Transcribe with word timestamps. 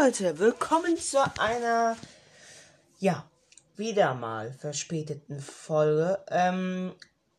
Leute, 0.00 0.38
willkommen 0.38 0.96
zu 0.96 1.18
einer, 1.40 1.96
ja, 2.98 3.28
wieder 3.76 4.14
mal 4.14 4.52
verspäteten 4.52 5.40
Folge. 5.40 6.18
Ähm, 6.28 6.94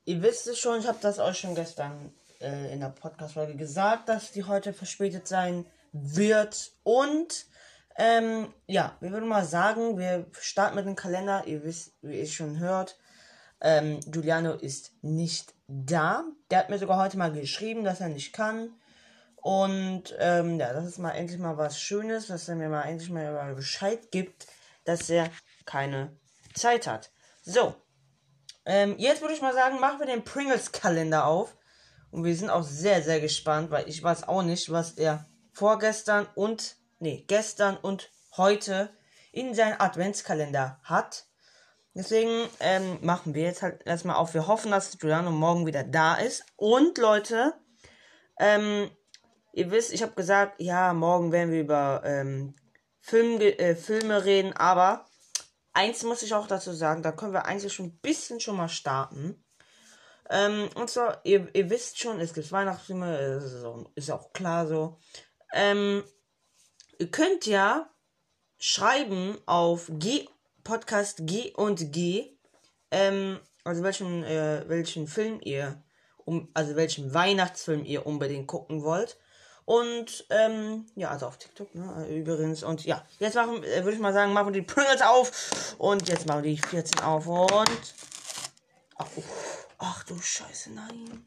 ihr 0.05 0.21
wisst 0.21 0.47
es 0.47 0.59
schon, 0.59 0.79
ich 0.79 0.87
habe 0.87 0.97
das 1.01 1.19
euch 1.19 1.37
schon 1.37 1.55
gestern 1.55 2.11
äh, 2.41 2.73
in 2.73 2.81
der 2.81 2.89
Podcast-Folge 2.89 3.55
gesagt, 3.55 4.09
dass 4.09 4.31
die 4.31 4.43
heute 4.43 4.73
verspätet 4.73 5.27
sein 5.27 5.65
wird. 5.93 6.71
Und, 6.83 7.45
ähm, 7.97 8.53
ja, 8.67 8.97
wir 8.99 9.11
würden 9.11 9.29
mal 9.29 9.45
sagen, 9.45 9.97
wir 9.97 10.25
starten 10.39 10.75
mit 10.75 10.85
dem 10.85 10.95
Kalender. 10.95 11.43
Ihr 11.45 11.63
wisst, 11.63 11.93
wie 12.01 12.19
ihr 12.19 12.27
schon 12.27 12.59
hört, 12.59 12.97
ähm, 13.61 13.99
Giuliano 14.07 14.53
ist 14.53 14.91
nicht 15.01 15.53
da. 15.67 16.23
Der 16.51 16.59
hat 16.59 16.69
mir 16.69 16.79
sogar 16.79 16.97
heute 16.97 17.17
mal 17.17 17.31
geschrieben, 17.31 17.83
dass 17.83 18.01
er 18.01 18.09
nicht 18.09 18.33
kann. 18.33 18.73
Und 19.41 20.15
ähm, 20.19 20.59
ja, 20.59 20.73
das 20.73 20.85
ist 20.85 20.99
mal 20.99 21.11
endlich 21.11 21.39
mal 21.39 21.57
was 21.57 21.79
Schönes, 21.79 22.27
dass 22.27 22.49
er 22.49 22.55
mir 22.55 22.69
mal 22.69 22.83
endlich 22.83 23.09
mal 23.09 23.55
Bescheid 23.55 24.11
gibt, 24.11 24.47
dass 24.83 25.09
er 25.09 25.29
keine 25.65 26.17
Zeit 26.53 26.87
hat. 26.87 27.11
So, 27.41 27.75
ähm, 28.65 28.95
jetzt 28.97 29.21
würde 29.21 29.33
ich 29.33 29.41
mal 29.41 29.53
sagen, 29.53 29.79
machen 29.79 29.99
wir 29.99 30.05
den 30.05 30.23
Pringles-Kalender 30.23 31.25
auf. 31.25 31.55
Und 32.11 32.23
wir 32.23 32.35
sind 32.35 32.49
auch 32.49 32.63
sehr, 32.63 33.01
sehr 33.01 33.19
gespannt, 33.19 33.71
weil 33.71 33.87
ich 33.87 34.01
weiß 34.03 34.27
auch 34.27 34.41
nicht, 34.41 34.71
was 34.71 34.93
er 34.93 35.25
vorgestern 35.53 36.27
und, 36.35 36.77
nee, 36.99 37.23
gestern 37.27 37.77
und 37.77 38.09
heute 38.35 38.89
in 39.31 39.53
seinen 39.53 39.79
Adventskalender 39.79 40.79
hat. 40.83 41.25
Deswegen 41.93 42.47
ähm, 42.59 42.99
machen 43.01 43.33
wir 43.33 43.43
jetzt 43.43 43.61
halt 43.61 43.85
erstmal 43.85 44.15
auf. 44.15 44.33
Wir 44.33 44.47
hoffen, 44.47 44.71
dass 44.71 44.97
Giuliano 44.97 45.31
morgen 45.31 45.65
wieder 45.65 45.83
da 45.83 46.15
ist. 46.15 46.45
Und 46.55 46.97
Leute, 46.97 47.53
ähm, 48.39 48.89
ihr 49.53 49.71
wisst, 49.71 49.93
ich 49.93 50.01
habe 50.01 50.13
gesagt, 50.13 50.61
ja, 50.61 50.93
morgen 50.93 51.31
werden 51.31 51.51
wir 51.51 51.61
über 51.61 52.01
ähm, 52.05 52.55
Film, 52.99 53.39
äh, 53.41 53.75
Filme 53.75 54.25
reden, 54.25 54.53
aber 54.53 55.05
eins 55.73 56.03
muss 56.03 56.21
ich 56.21 56.33
auch 56.33 56.47
dazu 56.47 56.73
sagen, 56.73 57.03
da 57.03 57.11
können 57.11 57.33
wir 57.33 57.45
eigentlich 57.45 57.73
schon 57.73 57.87
ein 57.87 57.99
bisschen 57.99 58.39
schon 58.39 58.57
mal 58.57 58.69
starten. 58.69 59.43
Ähm, 60.29 60.69
und 60.75 60.89
zwar, 60.89 61.21
ihr, 61.23 61.47
ihr 61.55 61.69
wisst 61.69 61.99
schon, 61.99 62.19
es 62.19 62.33
gibt 62.33 62.51
Weihnachtsfilme, 62.51 63.17
ist 63.17 63.63
auch, 63.63 63.89
ist 63.95 64.11
auch 64.11 64.31
klar 64.33 64.67
so. 64.67 64.99
Ähm, 65.53 66.03
ihr 66.99 67.09
könnt 67.09 67.45
ja 67.45 67.89
schreiben 68.59 69.37
auf 69.45 69.89
G 69.93 70.27
Podcast 70.63 71.19
G 71.21 71.51
und 71.53 71.91
G, 71.93 72.37
ähm, 72.91 73.39
also 73.63 73.81
welchen, 73.81 74.23
äh, 74.23 74.65
welchen 74.67 75.07
Film 75.07 75.39
ihr, 75.41 75.83
um, 76.25 76.49
also 76.53 76.75
welchen 76.75 77.13
Weihnachtsfilm 77.13 77.85
ihr 77.85 78.05
unbedingt 78.05 78.47
gucken 78.47 78.83
wollt. 78.83 79.17
Und, 79.69 80.25
ähm, 80.31 80.87
ja, 80.95 81.11
also 81.11 81.27
auf 81.27 81.37
TikTok, 81.37 81.75
ne, 81.75 82.07
übrigens. 82.07 82.63
Und 82.63 82.85
ja, 82.85 83.05
jetzt 83.19 83.35
machen, 83.35 83.63
äh, 83.63 83.83
würde 83.83 83.93
ich 83.93 83.99
mal 83.99 84.13
sagen, 84.13 84.33
machen 84.33 84.47
wir 84.47 84.51
die 84.51 84.63
Pringles 84.63 85.03
auf. 85.03 85.75
Und 85.77 86.09
jetzt 86.09 86.25
machen 86.25 86.41
wir 86.43 86.55
die 86.55 86.59
14 86.59 87.01
auf 87.01 87.27
und. 87.27 87.93
Ach, 88.97 89.05
oh, 89.15 89.23
ach 89.77 90.03
du 90.05 90.19
Scheiße, 90.19 90.71
nein. 90.71 91.23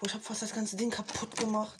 Oh, 0.00 0.06
ich 0.06 0.14
habe 0.14 0.24
fast 0.24 0.40
das 0.40 0.54
ganze 0.54 0.76
Ding 0.76 0.88
kaputt 0.88 1.36
gemacht. 1.36 1.78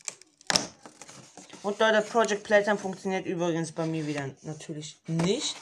Und 1.62 1.78
Leute, 1.78 2.02
Project 2.02 2.42
Playtime 2.42 2.76
funktioniert 2.76 3.24
übrigens 3.24 3.72
bei 3.72 3.86
mir 3.86 4.06
wieder 4.06 4.28
natürlich 4.42 5.00
nicht. 5.06 5.56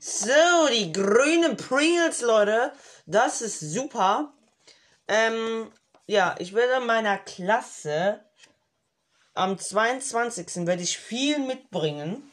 So, 0.00 0.32
die 0.72 0.92
grünen 0.92 1.58
Pringles, 1.58 2.22
Leute. 2.22 2.72
Das 3.04 3.42
ist 3.42 3.60
super. 3.60 4.32
Ähm, 5.08 5.70
ja, 6.06 6.36
ich 6.38 6.54
werde 6.54 6.82
meiner 6.86 7.18
Klasse 7.18 8.24
am 9.38 9.56
22. 9.56 10.66
werde 10.66 10.82
ich 10.82 10.98
viel 10.98 11.38
mitbringen. 11.38 12.30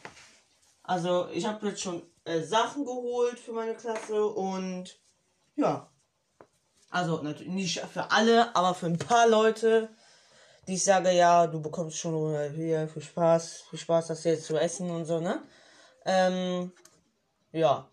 Also 0.82 1.28
ich 1.32 1.46
habe 1.46 1.68
jetzt 1.68 1.82
schon 1.82 2.02
äh, 2.26 2.42
Sachen 2.42 2.84
geholt 2.84 3.40
für 3.40 3.54
meine 3.54 3.76
Klasse 3.76 4.26
und 4.26 4.98
ja. 5.56 5.90
Also 6.90 7.22
natürlich 7.22 7.54
nicht 7.54 7.80
für 7.80 8.10
alle, 8.12 8.56
aber 8.56 8.74
für 8.74 8.88
ein 8.88 8.98
paar 8.98 9.28
Leute, 9.28 9.90
die 10.68 10.76
ich 10.76 10.84
sage, 10.84 11.12
ja, 11.12 11.46
du 11.46 11.62
bekommst 11.62 11.98
schon 11.98 12.52
hier 12.54 12.88
viel 12.88 13.02
Spaß, 13.02 13.66
viel 13.70 13.80
Spaß, 13.80 14.08
das 14.08 14.24
jetzt 14.24 14.46
zu 14.46 14.58
essen 14.58 14.90
und 14.90 15.06
so, 15.06 15.20
ne? 15.20 15.44
Ähm, 16.06 16.72
ja. 17.52 17.88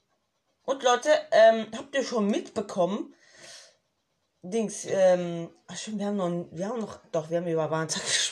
Und 0.64 0.82
Leute, 0.82 1.10
ähm, 1.32 1.66
habt 1.76 1.94
ihr 1.94 2.04
schon 2.04 2.28
mitbekommen? 2.28 3.14
Dings, 4.42 4.86
ähm, 4.86 5.50
ach 5.66 5.76
schon, 5.76 5.98
wir 5.98 6.06
haben 6.06 6.16
noch, 6.16 6.46
wir 6.50 6.68
haben 6.68 6.80
noch, 6.80 6.98
doch, 7.12 7.28
wir 7.30 7.38
haben 7.38 7.46
über 7.46 7.70
Warntag 7.70 8.02
gesprochen. 8.04 8.31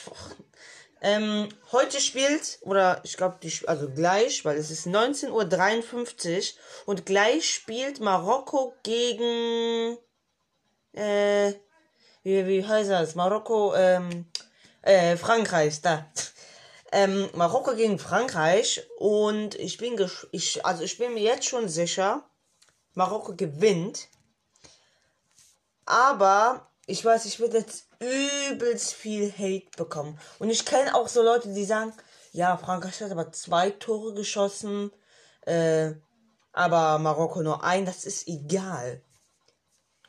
Ähm, 1.03 1.49
heute 1.73 1.99
spielt, 2.01 2.59
oder 2.61 3.01
ich 3.05 3.17
glaube, 3.17 3.39
also 3.67 3.89
gleich, 3.91 4.45
weil 4.45 4.59
es 4.59 4.71
ist 4.71 4.87
19.53 4.87 5.31
Uhr 6.53 6.61
und 6.87 7.07
gleich 7.07 7.49
spielt 7.49 8.01
Marokko 8.01 8.75
gegen, 8.83 9.97
äh, 10.93 11.55
wie, 12.23 12.47
wie 12.47 12.67
heißt 12.67 12.91
das? 12.91 13.15
Marokko, 13.15 13.75
ähm, 13.75 14.27
äh, 14.83 15.17
Frankreich, 15.17 15.81
da. 15.81 16.07
Ähm, 16.93 17.31
Marokko 17.35 17.75
gegen 17.77 17.99
Frankreich 17.99 18.87
und 18.99 19.55
ich 19.55 19.79
bin, 19.79 19.97
ich, 20.33 20.67
also 20.67 20.83
ich 20.83 20.99
bin 20.99 21.15
mir 21.15 21.23
jetzt 21.23 21.47
schon 21.47 21.69
sicher, 21.69 22.29
Marokko 22.95 23.35
gewinnt. 23.37 24.09
Aber 25.87 26.70
ich 26.91 27.05
weiß, 27.05 27.25
ich 27.27 27.41
werde 27.41 27.59
jetzt 27.59 27.87
übelst 28.01 28.93
viel 28.93 29.33
Hate 29.33 29.71
bekommen. 29.77 30.19
Und 30.39 30.51
ich 30.51 30.65
kenne 30.65 30.95
auch 30.95 31.09
so 31.09 31.23
Leute, 31.23 31.53
die 31.53 31.65
sagen, 31.65 31.93
ja, 32.33 32.57
Frankreich 32.57 33.01
hat 33.01 33.11
aber 33.11 33.33
zwei 33.33 33.71
Tore 33.71 34.15
geschossen, 34.15 34.91
äh, 35.43 35.93
aber 36.53 36.99
Marokko 36.99 37.43
nur 37.43 37.63
ein, 37.65 37.87
das 37.87 38.05
ist 38.05 38.27
egal. 38.27 39.03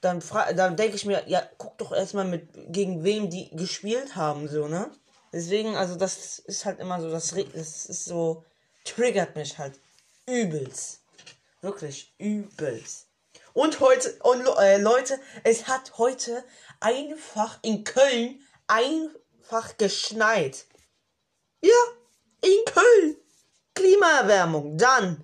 Dann, 0.01 0.23
dann 0.55 0.75
denke 0.75 0.95
ich 0.95 1.05
mir, 1.05 1.23
ja, 1.27 1.43
guck 1.57 1.77
doch 1.77 1.91
erstmal 1.91 2.25
mit, 2.25 2.49
gegen 2.73 3.03
wem 3.03 3.29
die 3.29 3.55
gespielt 3.55 4.15
haben, 4.15 4.47
so, 4.47 4.67
ne? 4.67 4.91
Deswegen, 5.31 5.75
also 5.75 5.95
das 5.95 6.39
ist 6.39 6.65
halt 6.65 6.79
immer 6.79 6.99
so, 6.99 7.09
das, 7.09 7.29
das 7.53 7.85
ist 7.85 8.05
so, 8.05 8.43
triggert 8.83 9.35
mich 9.35 9.57
halt 9.57 9.79
übelst. 10.25 11.01
Wirklich 11.61 12.15
übelst. 12.17 13.10
Und 13.53 13.79
heute, 13.79 14.13
und 14.23 14.47
äh, 14.59 14.78
Leute, 14.78 15.19
es 15.44 15.67
hat 15.67 15.97
heute 15.97 16.44
einfach 16.79 17.59
in 17.62 17.84
Köln 17.84 18.41
einfach 18.67 19.78
geschneit. 19.78 20.66
Ja, 21.61 21.69
in 22.41 22.66
Köln. 22.66 23.17
Klimaerwärmung. 23.75 24.78
Dann. 24.78 25.23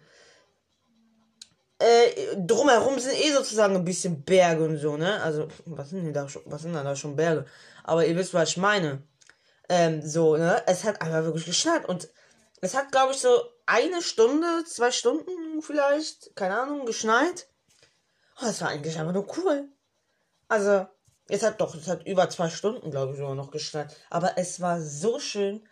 Äh, 1.79 2.35
drumherum 2.37 2.97
sind 2.97 3.13
eh 3.13 3.31
sozusagen 3.31 3.75
ein 3.75 3.85
bisschen 3.85 4.23
Berge 4.23 4.63
und 4.63 4.77
so, 4.77 4.97
ne? 4.97 5.21
Also, 5.21 5.47
was 5.65 5.91
sind 5.91 6.05
denn 6.05 6.13
da 6.13 6.27
schon, 6.27 6.41
was 6.45 6.63
sind 6.63 6.73
da 6.73 6.95
schon 6.95 7.15
Berge? 7.15 7.45
Aber 7.83 8.05
ihr 8.05 8.15
wisst, 8.15 8.33
was 8.33 8.49
ich 8.49 8.57
meine. 8.57 9.03
Ähm, 9.69 10.01
so, 10.01 10.37
ne? 10.37 10.63
Es 10.65 10.83
hat 10.83 11.01
einfach 11.01 11.23
wirklich 11.23 11.45
geschneit 11.45 11.87
und 11.87 12.09
es 12.61 12.73
hat, 12.73 12.91
glaube 12.91 13.13
ich, 13.13 13.19
so 13.19 13.29
eine 13.67 14.01
Stunde, 14.01 14.63
zwei 14.65 14.91
Stunden 14.91 15.61
vielleicht, 15.61 16.35
keine 16.35 16.59
Ahnung, 16.59 16.85
geschneit. 16.85 17.47
Oh, 18.39 18.45
das 18.45 18.61
war 18.61 18.69
eigentlich 18.69 18.97
einfach 18.99 19.13
nur 19.13 19.27
cool. 19.37 19.67
Also, 20.47 20.85
es 21.27 21.43
hat 21.43 21.59
doch, 21.59 21.75
es 21.75 21.87
hat 21.87 22.05
über 22.05 22.29
zwei 22.29 22.49
Stunden, 22.49 22.91
glaube 22.91 23.13
ich, 23.13 23.17
sogar 23.17 23.35
noch 23.35 23.51
geschneit. 23.51 23.95
Aber 24.09 24.37
es 24.37 24.61
war 24.61 24.81
so 24.81 25.19
schön. 25.19 25.67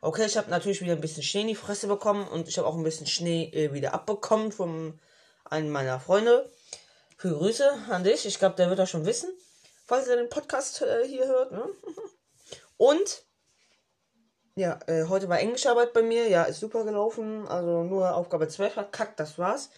Okay, 0.00 0.24
ich 0.26 0.36
habe 0.36 0.50
natürlich 0.50 0.80
wieder 0.80 0.92
ein 0.92 1.00
bisschen 1.00 1.22
Schnee 1.22 1.42
in 1.42 1.48
die 1.48 1.54
Fresse 1.54 1.86
bekommen 1.86 2.26
und 2.28 2.48
ich 2.48 2.58
habe 2.58 2.66
auch 2.66 2.76
ein 2.76 2.82
bisschen 2.82 3.06
Schnee 3.06 3.50
äh, 3.52 3.72
wieder 3.72 3.94
abbekommen 3.94 4.52
von 4.52 4.98
einem 5.44 5.70
meiner 5.70 6.00
Freunde. 6.00 6.50
Viele 7.18 7.34
Grüße 7.34 7.70
an 7.90 8.04
dich. 8.04 8.26
Ich 8.26 8.38
glaube, 8.38 8.56
der 8.56 8.68
wird 8.68 8.78
das 8.78 8.90
schon 8.90 9.06
wissen, 9.06 9.30
falls 9.86 10.08
er 10.08 10.16
den 10.16 10.28
Podcast 10.28 10.82
äh, 10.82 11.06
hier 11.06 11.26
hört. 11.26 11.52
Ne? 11.52 11.64
Und 12.76 13.24
ja, 14.54 14.78
äh, 14.86 15.04
heute 15.08 15.28
war 15.28 15.38
Englischarbeit 15.38 15.92
bei 15.92 16.02
mir. 16.02 16.28
Ja, 16.28 16.44
ist 16.44 16.60
super 16.60 16.84
gelaufen. 16.84 17.46
Also 17.46 17.84
nur 17.84 18.14
Aufgabe 18.14 18.48
12 18.48 18.72
verkackt, 18.72 19.20
das 19.20 19.38
war's. 19.38 19.70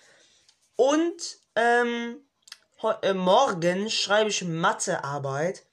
Und 0.76 1.37
ähm, 1.56 2.20
äh, 3.02 3.14
morgen 3.14 3.90
schreibe 3.90 4.30
ich 4.30 4.44
Mathearbeit. 4.44 5.64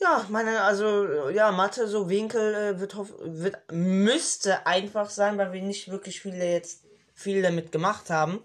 Ja, 0.00 0.24
meine, 0.30 0.62
also, 0.62 1.28
ja, 1.28 1.52
Mathe, 1.52 1.86
so 1.86 2.08
Winkel 2.08 2.54
äh, 2.54 2.80
wird, 2.80 2.96
wird, 2.96 3.58
müsste 3.70 4.66
einfach 4.66 5.10
sein, 5.10 5.36
weil 5.36 5.52
wir 5.52 5.60
nicht 5.62 5.90
wirklich 5.90 6.22
viele 6.22 6.50
jetzt 6.50 6.84
viel 7.14 7.42
damit 7.42 7.70
gemacht 7.70 8.08
haben. 8.08 8.42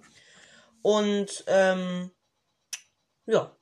Und, 0.81 1.45
ähm, 1.47 2.11
ja. 3.25 3.55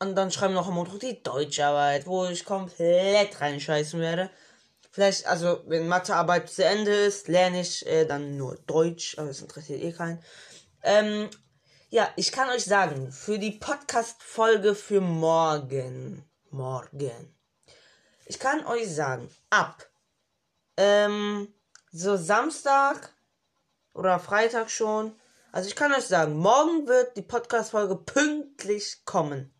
Und 0.00 0.14
dann 0.14 0.30
schreiben 0.30 0.54
wir 0.54 0.60
noch 0.60 0.68
am 0.68 0.74
Montag 0.74 1.00
die 1.00 1.22
Deutscharbeit, 1.22 2.06
wo 2.06 2.24
ich 2.26 2.44
komplett 2.44 3.40
reinscheißen 3.40 4.00
werde. 4.00 4.30
Vielleicht, 4.90 5.26
also, 5.26 5.62
wenn 5.66 5.88
Mathearbeit 5.88 6.48
zu 6.48 6.64
Ende 6.64 6.92
ist, 6.92 7.28
lerne 7.28 7.60
ich 7.60 7.86
äh, 7.86 8.06
dann 8.06 8.36
nur 8.36 8.56
Deutsch, 8.66 9.18
aber 9.18 9.28
das 9.28 9.42
interessiert 9.42 9.82
eh 9.82 9.92
keinen. 9.92 10.24
Ähm, 10.82 11.28
ja, 11.90 12.08
ich 12.16 12.32
kann 12.32 12.50
euch 12.50 12.64
sagen, 12.64 13.12
für 13.12 13.38
die 13.38 13.52
Podcast-Folge 13.52 14.74
für 14.74 15.00
morgen, 15.00 16.24
morgen, 16.50 17.34
ich 18.26 18.38
kann 18.38 18.66
euch 18.66 18.94
sagen, 18.94 19.30
ab, 19.48 19.88
ähm, 20.76 21.52
so 21.90 22.16
Samstag 22.16 23.14
oder 23.94 24.20
Freitag 24.20 24.70
schon. 24.70 25.18
Also 25.50 25.68
ich 25.68 25.76
kann 25.76 25.94
euch 25.94 26.04
sagen, 26.04 26.36
morgen 26.36 26.86
wird 26.86 27.16
die 27.16 27.22
Podcast-Folge 27.22 27.96
pünktlich 27.96 29.04
kommen. 29.06 29.50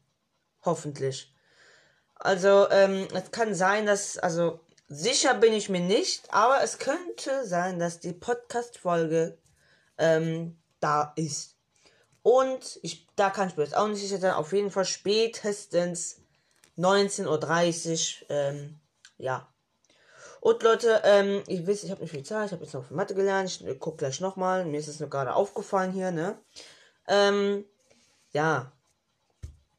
Hoffentlich. 0.65 1.35
Also, 2.15 2.69
ähm, 2.71 3.09
es 3.15 3.31
kann 3.31 3.55
sein, 3.55 3.87
dass, 3.87 4.19
also 4.19 4.61
sicher 4.89 5.33
bin 5.35 5.55
ich 5.55 5.71
mir 5.71 5.81
nicht, 5.81 6.33
aber 6.33 6.63
es 6.63 6.79
könnte 6.79 7.47
sein, 7.47 7.79
dass 7.79 8.01
die 8.01 8.13
Podcast-Folge 8.13 9.39
ähm, 9.97 10.61
da 10.81 11.13
ist. 11.17 11.58
Und 12.23 12.79
ich, 12.83 13.07
da 13.17 13.31
kann 13.31 13.49
ich 13.49 13.57
mir 13.57 13.65
jetzt 13.65 13.77
auch 13.77 13.89
nicht 13.89 14.01
sicher 14.01 14.19
sein, 14.19 14.35
auf 14.35 14.53
jeden 14.53 14.71
Fall 14.71 14.85
spätestens 14.85 16.21
19.30 16.77 18.23
Uhr, 18.23 18.31
ähm, 18.31 18.81
ja. 19.17 19.49
Und 20.41 20.63
Leute, 20.63 21.03
ähm, 21.05 21.43
ich 21.47 21.67
weiß, 21.67 21.85
ich 21.85 21.91
habe 21.91 22.03
nicht 22.03 22.11
viel 22.11 22.23
Zeit, 22.23 22.47
ich 22.47 22.53
habe 22.53 22.65
jetzt 22.65 22.75
noch 22.75 22.85
für 22.85 22.95
Mathe 22.95 23.15
gelernt, 23.15 23.63
ich 23.67 23.81
gucke 23.81 23.97
gleich 23.97 24.21
nochmal, 24.21 24.65
mir 24.65 24.79
ist 24.79 24.89
es 24.89 25.01
nur 25.01 25.11
gerade 25.11 25.35
aufgefallen 25.35 25.93
hier, 25.93 26.11
ne? 26.11 26.39
Ähm, 27.09 27.65
ja. 28.33 28.71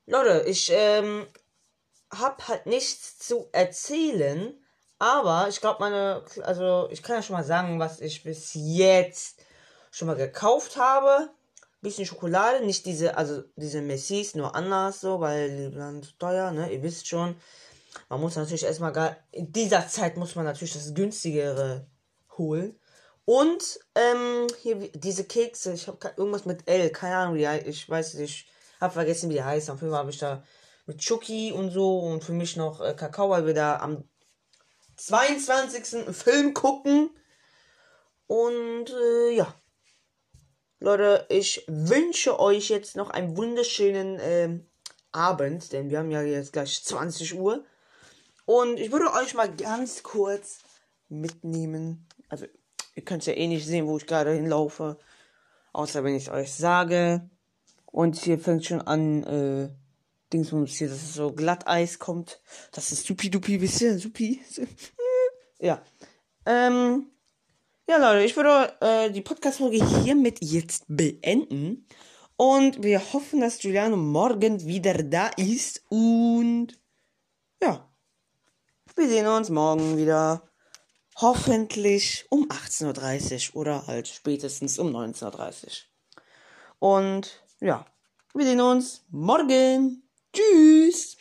Leute, 0.05 0.43
ich, 0.47 0.69
ähm, 0.73 1.27
hab 2.11 2.47
halt 2.47 2.65
nichts 2.65 3.19
zu 3.19 3.47
erzählen, 3.51 4.53
aber 4.97 5.47
ich 5.47 5.61
glaube, 5.61 5.79
meine, 5.79 6.23
also 6.43 6.89
ich 6.91 7.03
kann 7.03 7.17
ja 7.17 7.21
schon 7.21 7.35
mal 7.35 7.43
sagen, 7.43 7.79
was 7.79 8.01
ich 8.01 8.23
bis 8.23 8.51
jetzt 8.53 9.39
schon 9.91 10.07
mal 10.07 10.15
gekauft 10.17 10.77
habe. 10.77 11.29
Bisschen 11.81 12.05
Schokolade, 12.05 12.65
nicht 12.65 12.85
diese, 12.85 13.15
also 13.17 13.43
diese 13.55 13.81
Messis, 13.81 14.35
nur 14.35 14.53
anders 14.53 14.99
so, 14.99 15.19
weil 15.21 15.69
die 15.69 15.77
sind 15.77 16.05
zu 16.05 16.11
teuer, 16.17 16.51
ne? 16.51 16.71
Ihr 16.71 16.83
wisst 16.83 17.07
schon. 17.07 17.35
Man 18.09 18.21
muss 18.21 18.35
natürlich 18.35 18.63
erstmal 18.63 18.91
gar, 18.91 19.15
in 19.31 19.51
dieser 19.51 19.87
Zeit 19.87 20.17
muss 20.17 20.35
man 20.35 20.45
natürlich 20.45 20.73
das 20.73 20.93
günstigere 20.93 21.87
holen. 22.37 22.77
Und, 23.25 23.79
ähm, 23.95 24.47
hier, 24.61 24.75
diese 24.93 25.23
Kekse, 25.23 25.73
ich 25.73 25.87
habe 25.87 25.99
irgendwas 26.17 26.45
mit 26.45 26.67
L, 26.67 26.89
keine 26.89 27.15
Ahnung, 27.15 27.35
wie 27.35 27.45
ich 27.69 27.87
weiß 27.87 28.15
nicht, 28.15 28.47
ich 28.47 28.51
habe 28.81 28.93
vergessen, 28.93 29.29
wie 29.29 29.35
die 29.35 29.43
heißen. 29.43 29.73
Auf 29.73 29.81
jeden 29.81 29.91
Fall 29.91 29.99
habe 29.99 30.09
ich 30.09 30.17
da 30.17 30.43
mit 30.85 30.97
Chucky 30.97 31.51
und 31.51 31.69
so 31.69 31.99
und 31.99 32.23
für 32.23 32.33
mich 32.33 32.55
noch 32.55 32.81
äh, 32.81 32.95
Kakao, 32.95 33.29
weil 33.29 33.45
wir 33.45 33.53
da 33.53 33.77
am 33.79 34.03
22. 34.97 36.15
Film 36.15 36.53
gucken. 36.53 37.11
Und 38.27 38.89
äh, 38.89 39.35
ja. 39.35 39.53
Leute, 40.79 41.25
ich 41.29 41.65
wünsche 41.67 42.39
euch 42.39 42.69
jetzt 42.69 42.95
noch 42.95 43.09
einen 43.09 43.35
wunderschönen 43.35 44.17
äh, 44.19 44.59
Abend, 45.11 45.73
denn 45.73 45.89
wir 45.89 45.99
haben 45.99 46.11
ja 46.11 46.21
jetzt 46.21 46.53
gleich 46.53 46.83
20 46.83 47.37
Uhr. 47.37 47.65
Und 48.45 48.79
ich 48.79 48.91
würde 48.91 49.11
euch 49.13 49.33
mal 49.33 49.53
ganz 49.53 50.03
kurz 50.03 50.59
mitnehmen. 51.09 52.07
Also, 52.29 52.45
ihr 52.95 53.03
könnt 53.03 53.25
ja 53.25 53.33
eh 53.33 53.47
nicht 53.47 53.65
sehen, 53.65 53.87
wo 53.87 53.97
ich 53.97 54.07
gerade 54.07 54.31
hinlaufe. 54.31 54.97
Außer 55.73 56.03
wenn 56.03 56.15
ich 56.15 56.31
euch 56.31 56.53
sage. 56.53 57.29
Und 57.85 58.15
hier 58.15 58.39
fängt 58.39 58.65
schon 58.65 58.81
an, 58.81 59.23
äh, 59.23 59.69
Dingsbums 60.31 60.75
hier, 60.77 60.87
dass 60.87 61.01
es 61.01 61.13
so 61.13 61.33
Glatteis 61.33 61.99
kommt. 61.99 62.39
Das 62.71 62.91
ist 62.91 63.05
supi 63.05 63.29
dupi, 63.29 63.59
ihr? 63.81 63.99
Supi. 63.99 64.41
ja. 65.59 65.81
Ähm, 66.45 67.07
ja, 67.89 67.97
Leute, 67.97 68.23
ich 68.23 68.35
würde 68.35 68.71
äh, 68.81 69.09
die 69.09 69.21
Podcast-Folge 69.21 69.83
hiermit 70.03 70.37
jetzt 70.41 70.85
beenden. 70.87 71.87
Und 72.35 72.83
wir 72.83 73.01
hoffen, 73.13 73.41
dass 73.41 73.57
Giuliano 73.57 73.97
morgen 73.97 74.63
wieder 74.63 74.93
da 74.93 75.29
ist. 75.29 75.83
Und 75.89 76.79
ja, 77.59 77.89
wir 78.95 79.07
sehen 79.09 79.25
uns 79.25 79.49
morgen 79.49 79.97
wieder. 79.97 80.43
Hoffentlich 81.15 82.27
um 82.29 82.47
18.30 82.47 83.55
Uhr 83.55 83.61
oder 83.61 83.87
halt 83.87 84.07
spätestens 84.07 84.77
um 84.77 84.95
19.30 84.95 85.65
Uhr. 85.65 85.71
Und 86.77 87.43
ja, 87.59 87.87
wir 88.35 88.45
sehen 88.45 88.61
uns 88.61 89.03
morgen. 89.09 90.07
Tschüss. 90.31 91.17